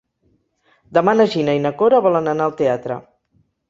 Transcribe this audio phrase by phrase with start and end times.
[0.99, 3.03] Demà na Gina i na Cora volen anar al teatre.